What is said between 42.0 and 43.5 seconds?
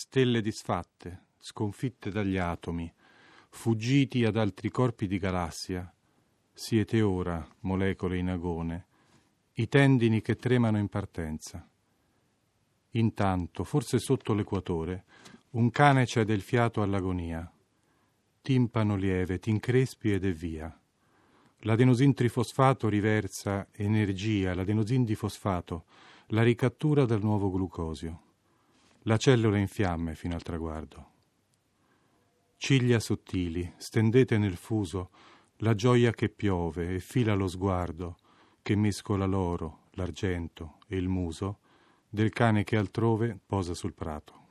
del cane che altrove